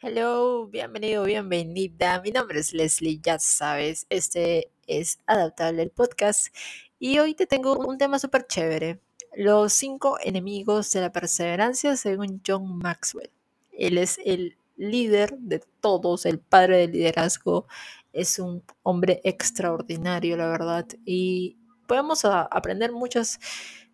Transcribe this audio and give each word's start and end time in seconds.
Hello, 0.00 0.68
bienvenido, 0.68 1.24
bienvenida. 1.24 2.20
Mi 2.20 2.30
nombre 2.30 2.60
es 2.60 2.72
Leslie, 2.72 3.18
ya 3.20 3.40
sabes, 3.40 4.06
este 4.10 4.70
es 4.86 5.18
Adaptable 5.26 5.82
el 5.82 5.90
podcast 5.90 6.54
y 7.00 7.18
hoy 7.18 7.34
te 7.34 7.48
tengo 7.48 7.76
un 7.76 7.98
tema 7.98 8.20
súper 8.20 8.46
chévere. 8.46 9.00
Los 9.36 9.72
cinco 9.72 10.16
enemigos 10.22 10.92
de 10.92 11.00
la 11.00 11.10
perseverancia 11.10 11.96
según 11.96 12.40
John 12.46 12.78
Maxwell. 12.78 13.32
Él 13.72 13.98
es 13.98 14.20
el 14.24 14.56
líder 14.76 15.36
de 15.36 15.64
todos, 15.80 16.26
el 16.26 16.38
padre 16.38 16.76
del 16.76 16.92
liderazgo. 16.92 17.66
Es 18.12 18.38
un 18.38 18.62
hombre 18.84 19.20
extraordinario, 19.24 20.36
la 20.36 20.46
verdad. 20.46 20.86
Y 21.04 21.56
podemos 21.88 22.24
aprender 22.24 22.92
muchas, 22.92 23.40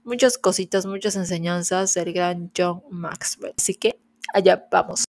muchas 0.04 0.36
cositas, 0.36 0.84
muchas 0.84 1.16
enseñanzas 1.16 1.94
del 1.94 2.12
gran 2.12 2.52
John 2.54 2.82
Maxwell. 2.90 3.54
Así 3.56 3.74
que 3.74 3.98
allá 4.34 4.68
vamos. 4.70 5.04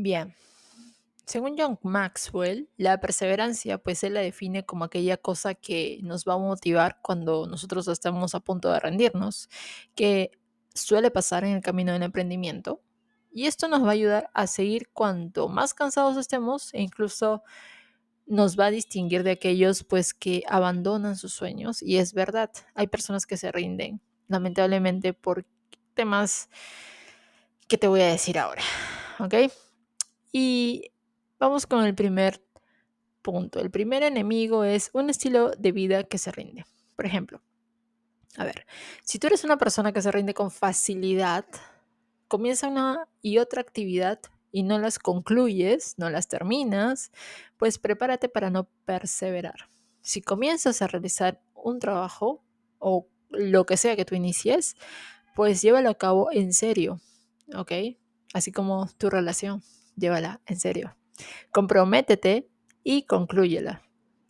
Bien, 0.00 0.32
según 1.26 1.56
John 1.58 1.76
Maxwell, 1.82 2.68
la 2.76 3.00
perseverancia, 3.00 3.78
pues 3.78 4.04
él 4.04 4.14
la 4.14 4.20
define 4.20 4.64
como 4.64 4.84
aquella 4.84 5.16
cosa 5.16 5.54
que 5.54 5.98
nos 6.04 6.24
va 6.24 6.34
a 6.34 6.38
motivar 6.38 7.00
cuando 7.02 7.48
nosotros 7.48 7.88
estamos 7.88 8.32
a 8.36 8.40
punto 8.40 8.70
de 8.70 8.78
rendirnos, 8.78 9.48
que 9.96 10.30
suele 10.72 11.10
pasar 11.10 11.42
en 11.42 11.56
el 11.56 11.62
camino 11.62 11.92
del 11.92 12.04
emprendimiento. 12.04 12.80
Y 13.32 13.46
esto 13.46 13.66
nos 13.66 13.82
va 13.82 13.88
a 13.88 13.92
ayudar 13.92 14.30
a 14.34 14.46
seguir 14.46 14.88
cuanto 14.92 15.48
más 15.48 15.74
cansados 15.74 16.16
estemos 16.16 16.72
e 16.74 16.80
incluso 16.80 17.42
nos 18.24 18.56
va 18.56 18.66
a 18.66 18.70
distinguir 18.70 19.24
de 19.24 19.32
aquellos 19.32 19.82
pues 19.82 20.14
que 20.14 20.44
abandonan 20.46 21.16
sus 21.16 21.32
sueños. 21.32 21.82
Y 21.82 21.96
es 21.96 22.14
verdad, 22.14 22.52
hay 22.76 22.86
personas 22.86 23.26
que 23.26 23.36
se 23.36 23.50
rinden, 23.50 24.00
lamentablemente 24.28 25.12
por 25.12 25.44
temas 25.94 26.50
que 27.66 27.78
te 27.78 27.88
voy 27.88 28.02
a 28.02 28.06
decir 28.06 28.38
ahora, 28.38 28.62
¿ok? 29.18 29.34
Y 30.32 30.92
vamos 31.38 31.66
con 31.66 31.84
el 31.84 31.94
primer 31.94 32.42
punto. 33.22 33.60
El 33.60 33.70
primer 33.70 34.02
enemigo 34.02 34.64
es 34.64 34.90
un 34.92 35.10
estilo 35.10 35.50
de 35.50 35.72
vida 35.72 36.04
que 36.04 36.18
se 36.18 36.30
rinde. 36.30 36.64
Por 36.96 37.06
ejemplo, 37.06 37.40
a 38.36 38.44
ver, 38.44 38.66
si 39.02 39.18
tú 39.18 39.26
eres 39.26 39.44
una 39.44 39.58
persona 39.58 39.92
que 39.92 40.02
se 40.02 40.12
rinde 40.12 40.34
con 40.34 40.50
facilidad, 40.50 41.44
comienza 42.28 42.68
una 42.68 43.08
y 43.22 43.38
otra 43.38 43.60
actividad 43.60 44.20
y 44.50 44.62
no 44.62 44.78
las 44.78 44.98
concluyes, 44.98 45.94
no 45.98 46.10
las 46.10 46.28
terminas, 46.28 47.10
pues 47.56 47.78
prepárate 47.78 48.28
para 48.28 48.50
no 48.50 48.68
perseverar. 48.84 49.68
Si 50.00 50.22
comienzas 50.22 50.80
a 50.80 50.86
realizar 50.86 51.40
un 51.54 51.78
trabajo 51.78 52.42
o 52.78 53.06
lo 53.30 53.66
que 53.66 53.76
sea 53.76 53.96
que 53.96 54.04
tú 54.04 54.14
inicies, 54.14 54.76
pues 55.34 55.60
llévalo 55.60 55.90
a 55.90 55.98
cabo 55.98 56.30
en 56.32 56.52
serio, 56.52 57.00
¿ok? 57.54 57.72
Así 58.32 58.52
como 58.52 58.88
tu 58.98 59.10
relación, 59.10 59.62
llévala 59.98 60.40
en 60.46 60.58
serio. 60.58 60.96
Comprométete 61.50 62.48
y 62.82 63.02
conclúyela. 63.02 63.82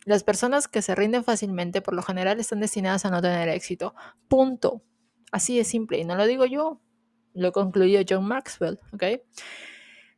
Las 0.05 0.23
personas 0.23 0.67
que 0.67 0.81
se 0.81 0.95
rinden 0.95 1.23
fácilmente 1.23 1.81
por 1.81 1.93
lo 1.93 2.01
general 2.01 2.39
están 2.39 2.59
destinadas 2.59 3.05
a 3.05 3.11
no 3.11 3.21
tener 3.21 3.49
éxito. 3.49 3.93
Punto. 4.27 4.81
Así 5.31 5.57
de 5.57 5.63
simple. 5.63 5.99
Y 5.99 6.05
no 6.05 6.15
lo 6.15 6.25
digo 6.25 6.45
yo, 6.45 6.81
lo 7.33 7.51
concluyó 7.51 8.01
John 8.07 8.25
Maxwell, 8.25 8.79
¿ok? 8.93 9.03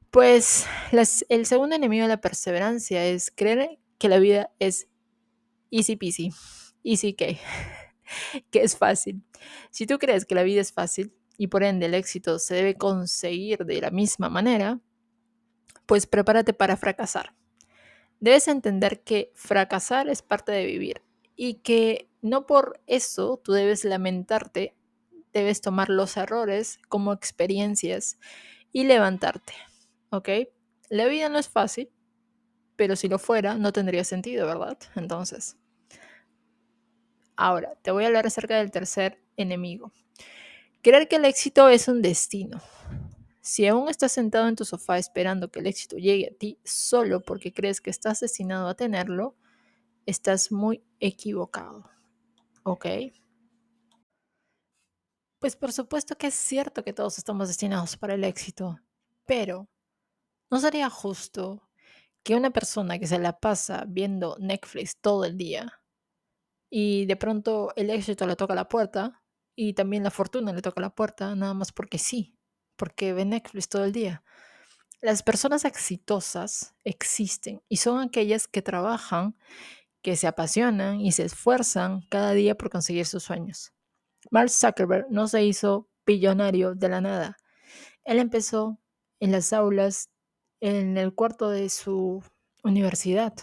Pues 0.09 0.65
el 1.29 1.45
segundo 1.45 1.75
enemigo 1.75 2.03
de 2.03 2.09
la 2.09 2.21
perseverancia 2.21 3.05
es 3.05 3.31
creer 3.31 3.79
que 3.97 4.09
la 4.09 4.19
vida 4.19 4.51
es 4.59 4.87
easy 5.69 5.95
peasy, 5.95 6.31
easy 6.83 7.13
que, 7.13 7.39
que 8.51 8.63
es 8.63 8.77
fácil. 8.77 9.23
Si 9.69 9.87
tú 9.87 9.99
crees 9.99 10.25
que 10.25 10.35
la 10.35 10.43
vida 10.43 10.61
es 10.61 10.73
fácil 10.73 11.13
y 11.37 11.47
por 11.47 11.63
ende 11.63 11.85
el 11.85 11.93
éxito 11.93 12.39
se 12.39 12.55
debe 12.55 12.75
conseguir 12.75 13.65
de 13.65 13.81
la 13.81 13.91
misma 13.91 14.29
manera, 14.29 14.79
pues 15.91 16.07
prepárate 16.07 16.53
para 16.53 16.77
fracasar. 16.77 17.35
Debes 18.21 18.47
entender 18.47 19.03
que 19.03 19.33
fracasar 19.35 20.07
es 20.07 20.21
parte 20.21 20.53
de 20.53 20.65
vivir 20.65 21.01
y 21.35 21.55
que 21.55 22.09
no 22.21 22.45
por 22.45 22.79
eso 22.87 23.41
tú 23.43 23.51
debes 23.51 23.83
lamentarte, 23.83 24.73
debes 25.33 25.59
tomar 25.59 25.89
los 25.89 26.15
errores 26.15 26.79
como 26.87 27.11
experiencias 27.11 28.17
y 28.71 28.85
levantarte, 28.85 29.51
¿ok? 30.11 30.29
La 30.87 31.07
vida 31.07 31.27
no 31.27 31.37
es 31.37 31.49
fácil, 31.49 31.91
pero 32.77 32.95
si 32.95 33.09
lo 33.09 33.19
fuera, 33.19 33.55
no 33.55 33.73
tendría 33.73 34.05
sentido, 34.05 34.47
¿verdad? 34.47 34.77
Entonces, 34.95 35.57
ahora 37.35 37.73
te 37.81 37.91
voy 37.91 38.05
a 38.05 38.07
hablar 38.07 38.27
acerca 38.27 38.55
del 38.59 38.71
tercer 38.71 39.21
enemigo. 39.35 39.91
Creer 40.81 41.09
que 41.09 41.17
el 41.17 41.25
éxito 41.25 41.67
es 41.67 41.89
un 41.89 42.01
destino. 42.01 42.61
Si 43.51 43.67
aún 43.67 43.89
estás 43.89 44.13
sentado 44.13 44.47
en 44.47 44.55
tu 44.55 44.63
sofá 44.63 44.97
esperando 44.97 45.51
que 45.51 45.59
el 45.59 45.67
éxito 45.67 45.97
llegue 45.97 46.29
a 46.31 46.37
ti 46.37 46.57
solo 46.63 47.19
porque 47.19 47.51
crees 47.51 47.81
que 47.81 47.89
estás 47.89 48.21
destinado 48.21 48.69
a 48.69 48.75
tenerlo, 48.75 49.35
estás 50.05 50.53
muy 50.53 50.85
equivocado. 51.01 51.83
¿Ok? 52.63 52.85
Pues 55.37 55.57
por 55.57 55.73
supuesto 55.73 56.15
que 56.17 56.27
es 56.27 56.33
cierto 56.33 56.85
que 56.85 56.93
todos 56.93 57.17
estamos 57.17 57.49
destinados 57.49 57.97
para 57.97 58.13
el 58.13 58.23
éxito, 58.23 58.79
pero 59.25 59.67
¿no 60.49 60.61
sería 60.61 60.89
justo 60.89 61.69
que 62.23 62.35
una 62.35 62.51
persona 62.51 62.99
que 62.99 63.07
se 63.07 63.19
la 63.19 63.37
pasa 63.37 63.83
viendo 63.85 64.37
Netflix 64.39 64.95
todo 64.95 65.25
el 65.25 65.35
día 65.35 65.81
y 66.69 67.05
de 67.05 67.17
pronto 67.17 67.73
el 67.75 67.89
éxito 67.89 68.25
le 68.27 68.37
toca 68.37 68.55
la 68.55 68.69
puerta 68.69 69.21
y 69.57 69.73
también 69.73 70.03
la 70.03 70.11
fortuna 70.11 70.53
le 70.53 70.61
toca 70.61 70.79
la 70.79 70.95
puerta, 70.95 71.35
nada 71.35 71.53
más 71.53 71.73
porque 71.73 71.97
sí, 71.97 72.37
porque 72.81 73.13
ve 73.13 73.25
Netflix 73.25 73.69
todo 73.69 73.85
el 73.85 73.91
día? 73.91 74.23
Las 75.01 75.21
personas 75.21 75.65
exitosas 75.65 76.73
existen 76.83 77.61
y 77.69 77.77
son 77.77 77.99
aquellas 77.99 78.47
que 78.47 78.63
trabajan, 78.63 79.37
que 80.01 80.15
se 80.15 80.25
apasionan 80.25 80.99
y 80.99 81.11
se 81.11 81.25
esfuerzan 81.25 82.01
cada 82.09 82.31
día 82.31 82.55
por 82.55 82.71
conseguir 82.71 83.05
sus 83.05 83.21
sueños. 83.21 83.71
Mark 84.31 84.49
Zuckerberg 84.49 85.05
no 85.11 85.27
se 85.27 85.45
hizo 85.45 85.89
billonario 86.07 86.73
de 86.73 86.89
la 86.89 87.01
nada. 87.01 87.37
Él 88.03 88.17
empezó 88.17 88.79
en 89.19 89.31
las 89.31 89.53
aulas, 89.53 90.09
en 90.59 90.97
el 90.97 91.13
cuarto 91.13 91.51
de 91.51 91.69
su 91.69 92.23
universidad. 92.63 93.35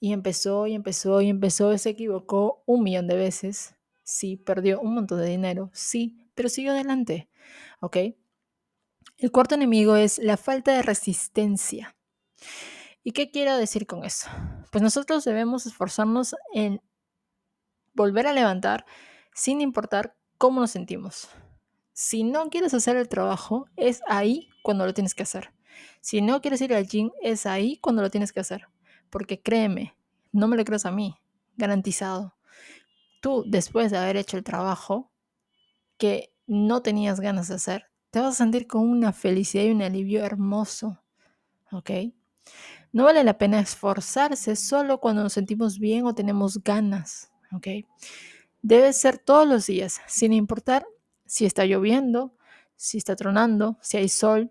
Y 0.00 0.14
empezó 0.14 0.66
y 0.66 0.72
empezó 0.72 1.20
y 1.20 1.28
empezó, 1.28 1.76
se 1.76 1.90
equivocó 1.90 2.62
un 2.64 2.84
millón 2.84 3.06
de 3.06 3.16
veces. 3.16 3.74
Sí, 4.02 4.38
perdió 4.38 4.80
un 4.80 4.94
montón 4.94 5.18
de 5.18 5.26
dinero, 5.26 5.68
sí, 5.74 6.26
pero 6.34 6.48
siguió 6.48 6.72
adelante. 6.72 7.28
¿Ok? 7.80 7.98
El 9.20 9.30
cuarto 9.30 9.54
enemigo 9.54 9.96
es 9.96 10.16
la 10.16 10.38
falta 10.38 10.72
de 10.72 10.80
resistencia. 10.80 11.94
¿Y 13.04 13.12
qué 13.12 13.30
quiero 13.30 13.54
decir 13.58 13.86
con 13.86 14.02
eso? 14.02 14.30
Pues 14.72 14.80
nosotros 14.80 15.24
debemos 15.24 15.66
esforzarnos 15.66 16.34
en 16.54 16.80
volver 17.92 18.26
a 18.26 18.32
levantar 18.32 18.86
sin 19.34 19.60
importar 19.60 20.16
cómo 20.38 20.62
nos 20.62 20.70
sentimos. 20.70 21.28
Si 21.92 22.24
no 22.24 22.48
quieres 22.48 22.72
hacer 22.72 22.96
el 22.96 23.10
trabajo, 23.10 23.66
es 23.76 24.00
ahí 24.08 24.48
cuando 24.62 24.86
lo 24.86 24.94
tienes 24.94 25.14
que 25.14 25.24
hacer. 25.24 25.52
Si 26.00 26.22
no 26.22 26.40
quieres 26.40 26.62
ir 26.62 26.72
al 26.72 26.86
gym, 26.86 27.10
es 27.20 27.44
ahí 27.44 27.76
cuando 27.76 28.00
lo 28.00 28.10
tienes 28.10 28.32
que 28.32 28.40
hacer. 28.40 28.68
Porque 29.10 29.42
créeme, 29.42 29.94
no 30.32 30.48
me 30.48 30.56
lo 30.56 30.64
creas 30.64 30.86
a 30.86 30.92
mí, 30.92 31.14
garantizado. 31.58 32.36
Tú, 33.20 33.44
después 33.46 33.90
de 33.90 33.98
haber 33.98 34.16
hecho 34.16 34.38
el 34.38 34.44
trabajo 34.44 35.12
que 35.98 36.32
no 36.46 36.80
tenías 36.80 37.20
ganas 37.20 37.48
de 37.48 37.56
hacer, 37.56 37.89
te 38.10 38.20
vas 38.20 38.34
a 38.34 38.38
sentir 38.38 38.66
con 38.66 38.88
una 38.88 39.12
felicidad 39.12 39.64
y 39.64 39.70
un 39.70 39.82
alivio 39.82 40.24
hermoso. 40.24 41.02
¿Ok? 41.72 41.90
No 42.92 43.04
vale 43.04 43.22
la 43.22 43.38
pena 43.38 43.60
esforzarse 43.60 44.56
solo 44.56 44.98
cuando 44.98 45.22
nos 45.22 45.34
sentimos 45.34 45.78
bien 45.78 46.06
o 46.06 46.14
tenemos 46.14 46.62
ganas. 46.62 47.30
¿Ok? 47.52 47.68
Debe 48.62 48.92
ser 48.92 49.18
todos 49.18 49.46
los 49.46 49.66
días, 49.66 50.00
sin 50.06 50.32
importar 50.32 50.86
si 51.24 51.46
está 51.46 51.64
lloviendo, 51.64 52.36
si 52.76 52.98
está 52.98 53.14
tronando, 53.14 53.78
si 53.80 53.96
hay 53.96 54.08
sol, 54.08 54.50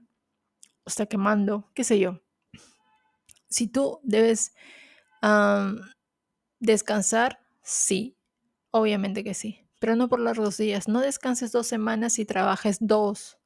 o 0.83 0.87
está 0.87 1.05
quemando, 1.05 1.69
qué 1.73 1.83
sé 1.83 1.99
yo. 1.99 2.21
Si 3.49 3.67
tú 3.67 3.99
debes 4.03 4.53
descansar, 6.59 7.39
sí, 7.61 8.15
obviamente 8.71 9.23
que 9.23 9.33
sí, 9.33 9.67
pero 9.79 9.95
no 9.95 10.07
por 10.07 10.19
largos 10.19 10.57
días. 10.57 10.87
No 10.87 11.01
descanses 11.01 11.51
dos 11.51 11.67
semanas 11.67 12.19
y 12.19 12.25
trabajes 12.25 12.77
dos, 12.79 13.38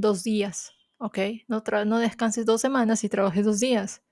dos 0.00 0.22
días, 0.22 0.72
¿ok? 0.98 1.18
No, 1.48 1.62
no 1.84 1.98
descanses 1.98 2.46
dos 2.46 2.60
semanas 2.60 3.04
y 3.04 3.08
trabajes 3.08 3.44
dos 3.44 3.60
días. 3.60 4.02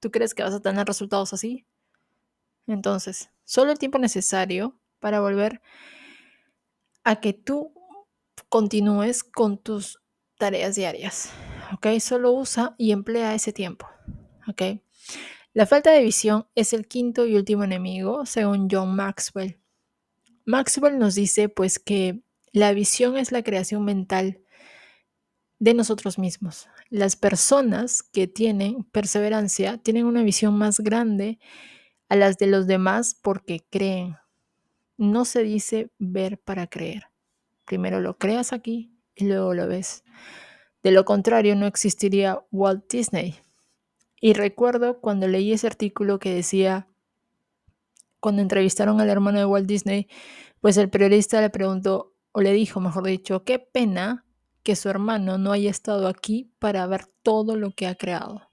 ¿Tú 0.00 0.10
crees 0.10 0.34
que 0.34 0.42
vas 0.42 0.54
a 0.54 0.60
tener 0.60 0.86
resultados 0.86 1.32
así? 1.32 1.66
Entonces, 2.66 3.30
solo 3.44 3.70
el 3.72 3.78
tiempo 3.78 3.98
necesario 3.98 4.78
para 4.98 5.20
volver 5.20 5.60
a 7.04 7.20
que 7.20 7.32
tú 7.32 7.72
continúes 8.48 9.22
con 9.22 9.58
tus 9.58 10.00
tareas 10.38 10.74
diarias. 10.74 11.30
¿Ok? 11.74 11.86
Solo 12.00 12.32
usa 12.32 12.74
y 12.78 12.92
emplea 12.92 13.34
ese 13.34 13.52
tiempo. 13.52 13.86
¿ok? 14.48 14.62
La 15.52 15.66
falta 15.66 15.90
de 15.90 16.02
visión 16.02 16.46
es 16.54 16.72
el 16.72 16.86
quinto 16.86 17.26
y 17.26 17.36
último 17.36 17.64
enemigo, 17.64 18.24
según 18.26 18.68
John 18.70 18.94
Maxwell. 18.94 19.58
Maxwell 20.44 20.98
nos 20.98 21.14
dice 21.14 21.48
pues 21.48 21.78
que 21.78 22.22
la 22.52 22.72
visión 22.72 23.16
es 23.16 23.32
la 23.32 23.42
creación 23.42 23.84
mental 23.84 24.39
de 25.60 25.74
nosotros 25.74 26.18
mismos. 26.18 26.68
Las 26.88 27.14
personas 27.14 28.02
que 28.02 28.26
tienen 28.26 28.82
perseverancia 28.84 29.78
tienen 29.78 30.06
una 30.06 30.22
visión 30.22 30.58
más 30.58 30.80
grande 30.80 31.38
a 32.08 32.16
las 32.16 32.38
de 32.38 32.46
los 32.46 32.66
demás 32.66 33.14
porque 33.14 33.64
creen. 33.70 34.16
No 34.96 35.24
se 35.24 35.42
dice 35.42 35.90
ver 35.98 36.38
para 36.38 36.66
creer. 36.66 37.04
Primero 37.66 38.00
lo 38.00 38.18
creas 38.18 38.52
aquí 38.52 38.90
y 39.14 39.26
luego 39.26 39.54
lo 39.54 39.68
ves. 39.68 40.02
De 40.82 40.90
lo 40.90 41.04
contrario, 41.04 41.54
no 41.56 41.66
existiría 41.66 42.40
Walt 42.50 42.90
Disney. 42.90 43.36
Y 44.18 44.32
recuerdo 44.32 45.00
cuando 45.00 45.28
leí 45.28 45.52
ese 45.52 45.66
artículo 45.66 46.18
que 46.18 46.34
decía, 46.34 46.88
cuando 48.18 48.40
entrevistaron 48.40 49.00
al 49.00 49.10
hermano 49.10 49.38
de 49.38 49.46
Walt 49.46 49.66
Disney, 49.66 50.08
pues 50.60 50.78
el 50.78 50.88
periodista 50.88 51.40
le 51.40 51.50
preguntó, 51.50 52.14
o 52.32 52.40
le 52.40 52.52
dijo, 52.52 52.80
mejor 52.80 53.06
dicho, 53.06 53.44
qué 53.44 53.58
pena 53.58 54.24
que 54.62 54.76
su 54.76 54.88
hermano 54.88 55.38
no 55.38 55.52
haya 55.52 55.70
estado 55.70 56.06
aquí 56.06 56.50
para 56.58 56.86
ver 56.86 57.06
todo 57.22 57.56
lo 57.56 57.70
que 57.72 57.86
ha 57.86 57.94
creado. 57.94 58.50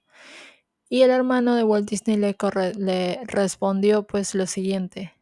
Y 0.88 1.02
el 1.02 1.10
hermano 1.10 1.54
de 1.54 1.64
Walt 1.64 1.88
Disney 1.88 2.16
le, 2.16 3.20
respondió 3.24 4.06
pues 4.06 4.34
lo 4.34 4.46
siguiente, 4.46 5.12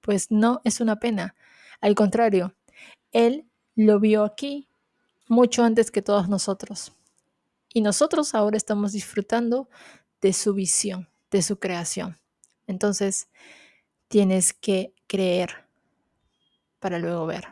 pues 0.00 0.30
no 0.30 0.60
es 0.64 0.80
una 0.80 0.96
pena, 0.98 1.36
al 1.80 1.94
contrario, 1.94 2.54
él 3.12 3.46
lo 3.74 4.00
vio 4.00 4.24
aquí 4.24 4.68
mucho 5.28 5.64
antes 5.64 5.90
que 5.90 6.02
todos 6.02 6.28
nosotros. 6.28 6.92
Y 7.72 7.80
nosotros 7.80 8.34
ahora 8.34 8.56
estamos 8.56 8.92
disfrutando 8.92 9.68
de 10.20 10.32
su 10.32 10.54
visión, 10.54 11.08
de 11.30 11.42
su 11.42 11.58
creación. 11.58 12.18
Entonces, 12.66 13.28
tienes 14.08 14.52
que 14.52 14.92
creer 15.06 15.64
para 16.78 16.98
luego 16.98 17.26
ver. 17.26 17.48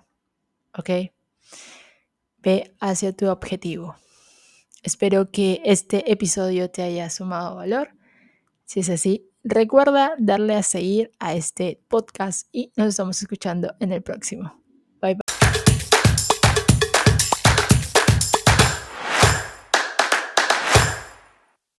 ¿Ok? 0.76 0.90
Ve 2.42 2.74
hacia 2.80 3.12
tu 3.12 3.28
objetivo. 3.28 3.96
Espero 4.82 5.30
que 5.30 5.60
este 5.64 6.10
episodio 6.10 6.70
te 6.70 6.82
haya 6.82 7.10
sumado 7.10 7.56
valor. 7.56 7.90
Si 8.64 8.80
es 8.80 8.88
así, 8.88 9.28
recuerda 9.44 10.14
darle 10.18 10.54
a 10.54 10.62
seguir 10.62 11.12
a 11.18 11.34
este 11.34 11.82
podcast 11.88 12.48
y 12.52 12.72
nos 12.76 12.88
estamos 12.88 13.20
escuchando 13.20 13.74
en 13.80 13.92
el 13.92 14.02
próximo. 14.02 14.54
Bye 15.02 15.14
bye. 15.14 15.29